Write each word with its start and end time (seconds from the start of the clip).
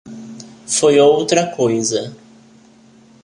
Foi 0.77 0.95
outra 0.99 1.45
coisa. 1.55 2.01